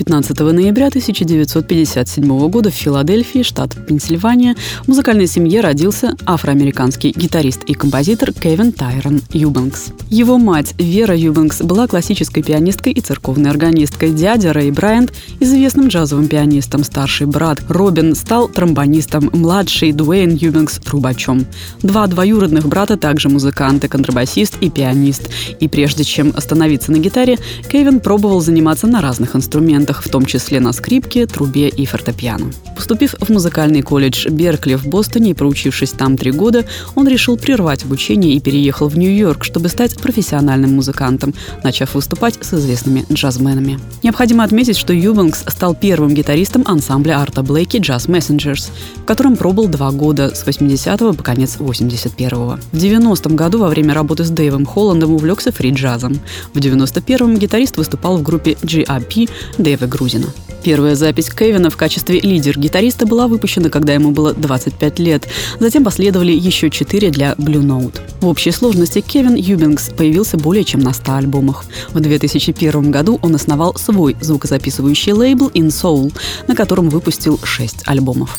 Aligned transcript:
15 0.00 0.40
ноября 0.40 0.86
1957 0.86 2.48
года 2.48 2.70
в 2.70 2.74
Филадельфии, 2.74 3.42
штат 3.42 3.76
Пенсильвания, 3.86 4.56
в 4.84 4.88
музыкальной 4.88 5.26
семье 5.26 5.60
родился 5.60 6.16
афроамериканский 6.24 7.12
гитарист 7.14 7.64
и 7.64 7.74
композитор 7.74 8.32
Кевин 8.32 8.72
Тайрон 8.72 9.20
Юбанкс. 9.34 9.88
Его 10.08 10.38
мать 10.38 10.72
Вера 10.78 11.14
Юбанкс 11.14 11.60
была 11.60 11.86
классической 11.86 12.42
пианисткой 12.42 12.94
и 12.94 13.02
церковной 13.02 13.50
органисткой. 13.50 14.12
Дядя 14.12 14.54
Рэй 14.54 14.70
Брайант– 14.70 15.12
известным 15.40 15.88
джазовым 15.88 16.28
пианистом. 16.28 16.82
Старший 16.82 17.26
брат 17.26 17.60
Робин 17.68 18.14
стал 18.14 18.48
тромбонистом, 18.48 19.28
младший 19.34 19.92
Дуэйн 19.92 20.34
Юбанкс– 20.34 20.78
трубачом. 20.82 21.44
Два 21.82 22.06
двоюродных 22.06 22.66
брата 22.66 22.96
также 22.96 23.28
музыканты, 23.28 23.86
контрабасист 23.88 24.56
и 24.62 24.70
пианист. 24.70 25.28
И 25.60 25.68
прежде 25.68 26.04
чем 26.04 26.32
остановиться 26.34 26.90
на 26.90 26.96
гитаре, 26.96 27.36
Кевин 27.70 28.00
пробовал 28.00 28.40
заниматься 28.40 28.86
на 28.86 29.02
разных 29.02 29.36
инструментах 29.36 29.89
инструментах, 29.90 30.02
в 30.02 30.08
том 30.08 30.26
числе 30.26 30.60
на 30.60 30.72
скрипке, 30.72 31.26
трубе 31.26 31.68
и 31.68 31.86
фортепиано. 31.86 32.52
Поступив 32.76 33.14
в 33.20 33.30
музыкальный 33.30 33.82
колледж 33.82 34.28
Беркли 34.28 34.74
в 34.74 34.86
Бостоне 34.86 35.30
и 35.30 35.34
проучившись 35.34 35.90
там 35.90 36.16
три 36.16 36.32
года, 36.32 36.64
он 36.94 37.08
решил 37.08 37.36
прервать 37.36 37.84
обучение 37.84 38.34
и 38.34 38.40
переехал 38.40 38.88
в 38.88 38.98
Нью-Йорк, 38.98 39.44
чтобы 39.44 39.68
стать 39.68 39.98
профессиональным 40.00 40.74
музыкантом, 40.76 41.34
начав 41.62 41.94
выступать 41.94 42.38
с 42.40 42.54
известными 42.54 43.04
джазменами. 43.12 43.78
Необходимо 44.02 44.44
отметить, 44.44 44.76
что 44.76 44.92
Юбанкс 44.92 45.44
стал 45.46 45.74
первым 45.74 46.14
гитаристом 46.14 46.64
ансамбля 46.66 47.20
Арта 47.20 47.42
Блейки 47.42 47.78
«Jazz 47.78 48.08
Messengers», 48.08 48.70
в 48.96 49.04
котором 49.04 49.36
пробыл 49.36 49.68
два 49.68 49.90
года, 49.90 50.34
с 50.34 50.46
80 50.46 50.98
по 51.16 51.22
конец 51.22 51.56
81-го. 51.58 52.58
В 52.72 52.76
90-м 52.76 53.36
году 53.36 53.58
во 53.58 53.68
время 53.68 53.94
работы 53.94 54.24
с 54.24 54.30
Дэйвом 54.30 54.66
Холландом 54.66 55.12
увлекся 55.14 55.50
фри-джазом. 55.50 56.18
В 56.54 56.58
91-м 56.58 57.36
гитарист 57.36 57.76
выступал 57.76 58.18
в 58.18 58.22
группе 58.22 58.52
GRP 58.62 59.28
Дэйв 59.58 59.79
Дэйва 59.80 59.90
Грузина. 59.90 60.26
Первая 60.62 60.94
запись 60.94 61.30
Кевина 61.30 61.70
в 61.70 61.76
качестве 61.76 62.20
лидер-гитариста 62.20 63.06
была 63.06 63.28
выпущена, 63.28 63.70
когда 63.70 63.94
ему 63.94 64.10
было 64.10 64.34
25 64.34 64.98
лет. 64.98 65.26
Затем 65.58 65.84
последовали 65.84 66.32
еще 66.32 66.70
четыре 66.70 67.10
для 67.10 67.32
Blue 67.32 67.62
Note. 67.62 68.00
В 68.20 68.26
общей 68.26 68.50
сложности 68.50 69.00
Кевин 69.00 69.34
Юбингс 69.34 69.90
появился 69.90 70.36
более 70.36 70.64
чем 70.64 70.80
на 70.80 70.92
100 70.92 71.14
альбомах. 71.14 71.64
В 71.92 72.00
2001 72.00 72.90
году 72.90 73.18
он 73.22 73.34
основал 73.34 73.74
свой 73.76 74.16
звукозаписывающий 74.20 75.12
лейбл 75.12 75.48
In 75.48 75.68
Soul, 75.68 76.12
на 76.46 76.54
котором 76.54 76.90
выпустил 76.90 77.40
6 77.42 77.82
альбомов. 77.86 78.38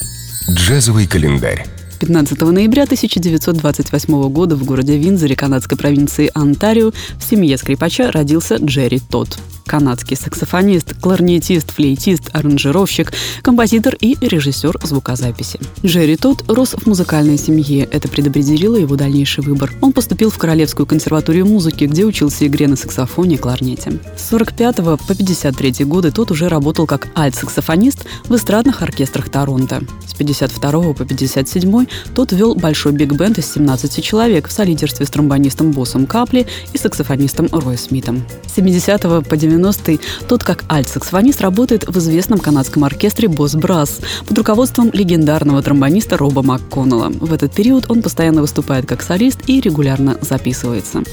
Джазовый 0.49 1.07
календарь. 1.07 1.65
15 1.99 2.41
ноября 2.41 2.83
1928 2.83 4.29
года 4.29 4.55
в 4.55 4.63
городе 4.63 4.97
Винзоре 4.97 5.35
канадской 5.35 5.77
провинции 5.77 6.31
Онтарио 6.33 6.91
в 7.19 7.23
семье 7.23 7.57
скрипача 7.57 8.11
родился 8.11 8.55
Джерри 8.55 8.99
Тодд 8.99 9.37
канадский 9.65 10.15
саксофонист, 10.15 10.95
кларнетист, 10.99 11.71
флейтист, 11.71 12.29
аранжировщик, 12.33 13.13
композитор 13.41 13.95
и 13.99 14.17
режиссер 14.19 14.79
звукозаписи. 14.83 15.59
Джерри 15.85 16.15
Тот 16.15 16.43
рос 16.49 16.73
в 16.73 16.87
музыкальной 16.87 17.37
семье. 17.37 17.87
Это 17.91 18.07
предопределило 18.07 18.75
его 18.75 18.95
дальнейший 18.95 19.43
выбор. 19.43 19.71
Он 19.81 19.93
поступил 19.93 20.29
в 20.29 20.37
Королевскую 20.37 20.85
консерваторию 20.85 21.45
музыки, 21.45 21.85
где 21.85 22.05
учился 22.05 22.47
игре 22.47 22.67
на 22.67 22.75
саксофоне 22.75 23.35
и 23.35 23.37
кларнете. 23.37 23.99
С 24.17 24.29
45 24.29 24.75
по 24.77 24.97
53 24.97 25.85
годы 25.85 26.11
тот 26.11 26.31
уже 26.31 26.49
работал 26.49 26.87
как 26.87 27.07
альт-саксофонист 27.15 28.05
в 28.25 28.35
эстрадных 28.35 28.81
оркестрах 28.81 29.29
Торонто. 29.29 29.81
С 30.05 30.13
52 30.13 30.93
по 30.93 31.05
57 31.05 31.85
тот 32.15 32.31
вел 32.31 32.55
большой 32.55 32.91
биг-бенд 32.91 33.37
из 33.37 33.53
17 33.53 34.03
человек 34.03 34.47
в 34.47 34.51
солидерстве 34.51 35.05
с 35.05 35.09
тромбонистом 35.09 35.71
Боссом 35.71 36.05
Капли 36.05 36.47
и 36.73 36.77
саксофонистом 36.77 37.47
Рой 37.51 37.77
Смитом. 37.77 38.23
С 38.45 38.55
70 38.55 39.01
по 39.27 39.37
90 39.37 39.50
90-й 39.51 39.99
тот, 40.27 40.43
как 40.43 40.63
альт-саксофонист, 40.69 41.41
работает 41.41 41.87
в 41.87 41.97
известном 41.97 42.39
канадском 42.39 42.83
оркестре 42.83 43.27
«Босс 43.27 43.55
Брас» 43.55 43.99
под 44.27 44.37
руководством 44.37 44.89
легендарного 44.93 45.61
тромбониста 45.61 46.17
Роба 46.17 46.41
МакКоннелла. 46.41 47.09
В 47.09 47.33
этот 47.33 47.53
период 47.53 47.85
он 47.89 48.01
постоянно 48.01 48.41
выступает 48.41 48.85
как 48.85 49.01
солист 49.01 49.39
и 49.47 49.61
регулярно 49.61 50.17
записывается. 50.21 51.03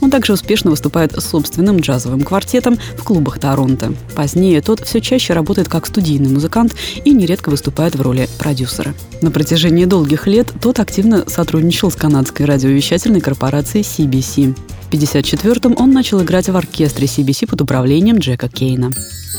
Он 0.00 0.10
также 0.10 0.34
успешно 0.34 0.70
выступает 0.70 1.12
с 1.12 1.24
собственным 1.24 1.78
джазовым 1.78 2.20
квартетом 2.20 2.78
в 2.98 3.04
клубах 3.04 3.38
Торонто. 3.38 3.94
Позднее 4.14 4.60
тот 4.60 4.80
все 4.80 5.00
чаще 5.00 5.32
работает 5.32 5.68
как 5.68 5.86
студийный 5.86 6.28
музыкант 6.28 6.74
и 7.06 7.12
нередко 7.12 7.48
выступает 7.48 7.94
в 7.94 8.02
роли 8.02 8.28
продюсера. 8.38 8.94
На 9.22 9.30
протяжении 9.30 9.86
долгих 9.86 10.26
лет 10.26 10.52
тот 10.60 10.78
активно 10.78 11.24
сотрудничал 11.26 11.90
с 11.90 11.96
канадской 11.96 12.44
радиовещательной 12.44 13.22
корпорацией 13.22 13.82
CBC. 13.82 14.54
1954-м 14.94 15.74
он 15.76 15.92
начал 15.92 16.22
играть 16.22 16.48
в 16.48 16.56
оркестре 16.56 17.06
CBC 17.06 17.48
под 17.48 17.60
управлением 17.60 18.18
Джека 18.18 18.48
Кейна. 18.48 18.90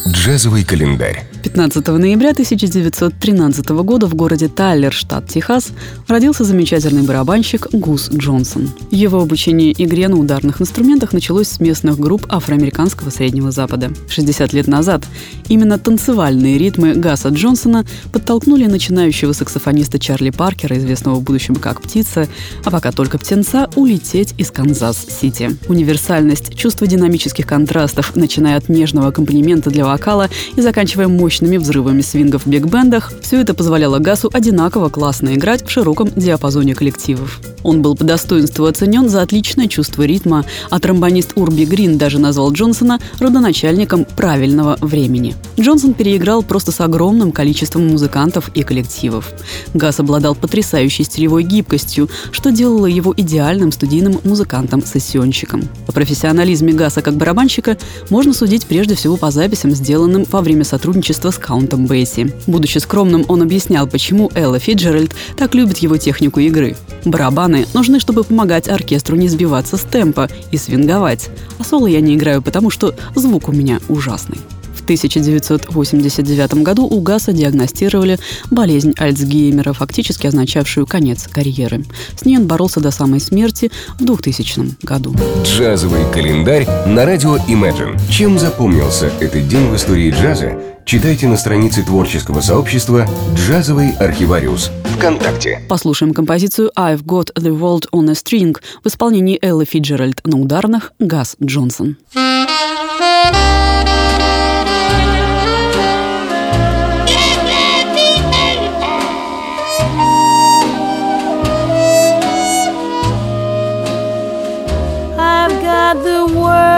Джазовый 0.08 0.64
календарь. 0.64 1.24
15 1.46 1.88
ноября 1.88 2.32
1913 2.32 3.70
года 3.84 4.08
в 4.08 4.16
городе 4.16 4.48
Тайлер, 4.48 4.92
штат 4.92 5.28
Техас, 5.30 5.74
родился 6.08 6.44
замечательный 6.44 7.04
барабанщик 7.04 7.68
Гус 7.72 8.10
Джонсон. 8.12 8.72
Его 8.90 9.22
обучение 9.22 9.72
игре 9.78 10.08
на 10.08 10.18
ударных 10.18 10.60
инструментах 10.60 11.14
началось 11.14 11.48
с 11.50 11.60
местных 11.60 12.00
групп 12.00 12.26
афроамериканского 12.30 13.12
Среднего 13.12 13.52
Запада. 13.52 13.92
60 14.10 14.54
лет 14.54 14.66
назад 14.66 15.04
именно 15.48 15.78
танцевальные 15.78 16.58
ритмы 16.58 16.96
Гаса 16.96 17.30
Джонсона 17.30 17.86
подтолкнули 18.12 18.66
начинающего 18.66 19.32
саксофониста 19.32 20.00
Чарли 20.00 20.32
Паркера, 20.32 20.76
известного 20.80 21.18
в 21.18 21.22
будущем 21.22 21.54
как 21.58 21.80
«Птица», 21.80 22.28
а 22.64 22.72
пока 22.72 22.92
только 22.92 23.20
«Птенца», 23.20 23.70
улететь 23.76 24.34
из 24.40 24.50
Канзас-Сити. 24.50 25.52
Универсальность, 25.68 26.58
чувство 26.58 26.88
динамических 26.88 27.46
контрастов, 27.46 28.16
начиная 28.16 28.58
от 28.58 28.68
нежного 28.68 29.10
аккомпанемента 29.10 29.70
для 29.70 29.86
вокала 29.86 30.28
и 30.56 30.62
заканчивая 30.62 31.08
мощными 31.36 31.58
взрывами 31.58 32.00
свингов 32.02 32.46
в 32.46 32.48
биг-бендах, 32.48 33.12
все 33.22 33.42
это 33.42 33.54
позволяло 33.54 34.00
Гасу 34.00 34.30
одинаково 34.32 34.88
классно 34.88 35.36
играть 35.36 35.68
в 35.68 35.70
широком 35.70 36.10
диапазоне 36.16 36.76
коллективов. 36.76 37.42
Он 37.62 37.82
был 37.82 37.96
по 37.96 38.04
достоинству 38.06 38.66
оценен 38.66 39.10
за 39.10 39.22
отличное 39.22 39.68
чувство 39.68 40.04
ритма, 40.04 40.46
а 40.70 40.80
тромбонист 40.80 41.34
Урби 41.36 41.66
Грин 41.66 41.98
даже 41.98 42.20
назвал 42.20 42.54
Джонсона 42.54 43.00
родоначальником 43.20 44.06
правильного 44.06 44.78
времени. 44.80 45.36
Джонсон 45.60 45.94
переиграл 45.94 46.44
просто 46.44 46.72
с 46.72 46.80
огромным 46.80 47.32
количеством 47.32 47.88
музыкантов 47.88 48.50
и 48.54 48.62
коллективов. 48.62 49.34
Гас 49.74 50.00
обладал 50.00 50.36
потрясающей 50.36 51.04
стилевой 51.04 51.44
гибкостью, 51.44 52.08
что 52.32 52.52
делало 52.52 52.86
его 52.86 53.14
идеальным 53.18 53.72
студийным 53.72 54.20
музыкантом-сессионщиком. 54.24 55.64
О 55.88 55.92
профессионализме 55.92 56.72
Гаса 56.72 57.02
как 57.02 57.16
барабанщика 57.16 57.78
можно 58.10 58.32
судить 58.32 58.68
прежде 58.68 58.96
всего 58.96 59.18
по 59.18 59.32
записям, 59.32 59.72
сделанным 59.72 60.26
во 60.30 60.42
время 60.42 60.64
сотрудничества 60.64 61.25
с 61.32 61.38
Каунтом 61.38 61.86
Бейси. 61.86 62.34
Будучи 62.48 62.78
скромным, 62.78 63.26
он 63.28 63.42
объяснял, 63.42 63.88
почему 63.88 64.32
Элла 64.36 64.60
Фиджеральд 64.60 65.16
так 65.38 65.56
любит 65.56 65.80
его 65.80 65.98
технику 65.98 66.40
игры. 66.40 66.76
Барабаны 67.06 67.66
нужны, 67.74 68.00
чтобы 68.00 68.24
помогать 68.24 68.68
оркестру 68.68 69.16
не 69.16 69.28
сбиваться 69.28 69.78
с 69.78 69.82
темпа 69.82 70.30
и 70.52 70.58
свинговать. 70.58 71.30
А 71.60 71.64
соло 71.64 71.88
я 71.88 72.02
не 72.02 72.16
играю, 72.16 72.42
потому 72.42 72.70
что 72.70 72.96
звук 73.16 73.50
у 73.50 73.52
меня 73.52 73.80
ужасный. 73.88 74.40
В 74.86 74.88
1989 74.88 76.62
году 76.62 76.86
у 76.86 77.02
Гаса 77.02 77.34
диагностировали 77.34 78.20
болезнь 78.52 78.94
Альцгеймера, 78.96 79.74
фактически 79.74 80.28
означавшую 80.28 80.86
конец 80.86 81.28
карьеры. 81.28 81.84
С 82.16 82.24
ней 82.24 82.38
он 82.38 82.46
боролся 82.46 82.82
до 82.82 82.92
самой 82.92 83.20
смерти 83.20 83.72
в 83.98 84.06
2000 84.06 84.86
году. 84.86 85.16
Джазовый 85.44 86.04
календарь 86.14 86.68
на 86.86 87.04
радио 87.04 87.38
Imagine. 87.48 88.00
Чем 88.12 88.38
запомнился 88.38 89.08
этот 89.20 89.48
день 89.48 89.70
в 89.70 89.76
истории 89.76 90.12
джаза, 90.12 90.62
читайте 90.86 91.28
на 91.30 91.38
странице 91.38 91.82
творческого 91.82 92.42
сообщества 92.42 93.10
«Джазовый 93.36 93.90
архивариус» 93.94 94.70
ВКонтакте. 94.98 95.62
Послушаем 95.68 96.14
композицию 96.14 96.70
«I've 96.78 97.04
Got 97.04 97.34
the 97.34 97.60
World 97.60 97.86
on 97.92 98.08
a 98.08 98.14
String» 98.14 98.56
в 98.84 98.88
исполнении 98.88 99.40
Эллы 99.42 99.66
Фиджеральд 99.66 100.22
на 100.28 100.40
ударных 100.40 100.94
Газ 101.00 101.38
Джонсон. 101.44 101.98
I've 102.14 102.35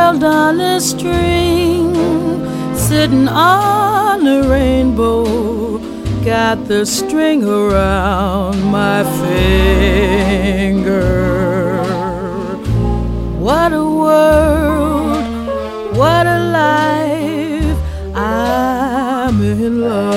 twelve 0.07 0.21
dollar 0.21 0.79
string, 0.79 1.93
sitting 2.73 3.27
on 3.27 4.25
a 4.25 4.47
rainbow. 4.47 5.79
Got 6.23 6.65
the 6.69 6.85
string 6.85 7.43
around 7.43 8.63
my 8.63 9.03
finger. 9.19 10.93
What 13.37 13.73
a 13.73 13.83
world, 13.83 15.25
what 15.97 16.25
a 16.25 16.39
life. 16.61 17.77
I'm 18.15 19.41
in 19.41 19.81
love. 19.81 20.15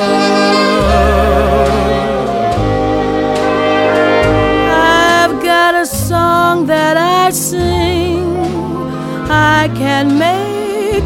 I've 4.70 5.42
got 5.42 5.74
a 5.74 5.84
song 5.84 6.66
that 6.66 6.96
I 6.96 7.30
sing 7.30 7.79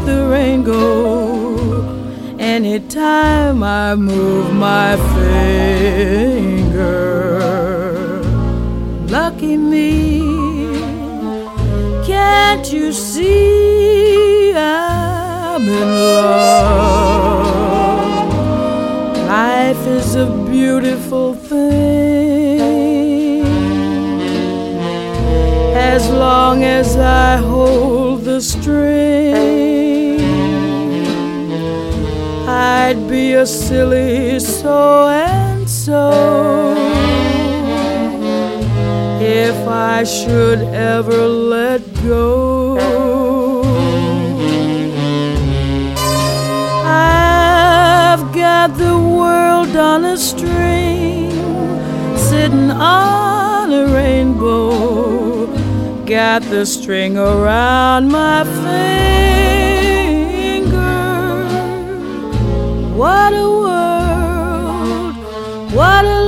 the 0.05 0.27
rain 0.31 0.63
go 0.63 1.83
anytime 2.39 3.61
I 3.63 3.95
move 3.95 4.53
my 4.53 4.95
finger. 5.15 6.61
Lucky 9.09 9.57
me, 9.57 10.21
can't 12.05 12.71
you 12.71 12.93
see 12.93 14.53
I'm 14.55 15.67
in 15.67 15.89
love? 15.89 16.95
Life 19.27 19.87
is 19.87 20.15
a 20.15 20.27
beautiful 20.49 21.33
thing 21.33 21.85
as 25.75 26.09
long 26.09 26.63
as 26.63 26.95
I 26.95 27.35
hold 27.37 27.74
string. 28.65 30.19
I'd 32.47 32.99
be 33.07 33.33
a 33.33 33.45
silly 33.45 34.39
so 34.39 35.07
and 35.07 35.69
so 35.69 36.73
if 39.21 39.57
I 39.67 40.03
should 40.03 40.61
ever 40.97 41.27
let 41.27 41.81
go. 42.01 42.79
I've 46.87 48.25
got 48.33 48.69
the 48.85 48.97
world 48.97 49.75
on 49.75 50.05
a 50.05 50.17
string, 50.17 51.29
sitting 52.17 52.71
on 52.71 53.71
a 53.71 53.85
rainbow. 53.93 54.94
Got 56.05 56.43
the 56.43 56.65
string 56.67 57.17
around 57.17 58.09
my 58.09 58.43
finger. 58.43 58.75
What 62.95 63.33
a 63.33 63.49
world, 63.63 65.15
what 65.73 66.05
a 66.05 66.24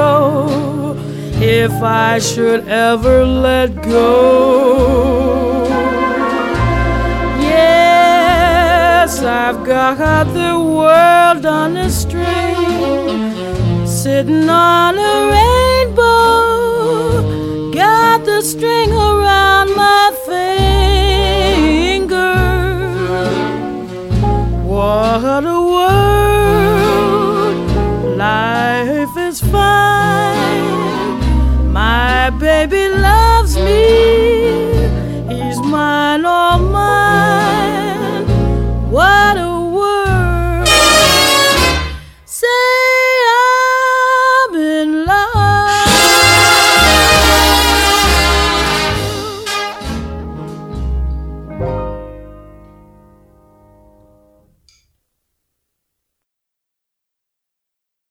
So 0.00 0.96
if 1.42 1.72
I 1.82 2.18
should 2.30 2.62
ever 2.68 3.16
let 3.48 3.68
go. 3.82 5.66
Yes, 7.54 9.10
I've 9.42 9.60
got 9.74 10.26
the 10.42 10.54
world 10.78 11.44
on 11.44 11.76
a 11.76 11.90
string, 11.90 13.18
sitting 13.86 14.48
on 14.48 14.92
a 15.12 15.14
rainbow, 15.36 16.22
got 17.82 18.18
the 18.30 18.40
string 18.52 18.90
around 18.92 19.68
my 19.84 20.04
finger. 20.30 22.36
What 24.74 25.44
a 25.58 25.60
world! 25.74 27.56
Life 28.16 29.16
is 29.28 29.40
fine 29.52 29.79
baby. 32.38 32.79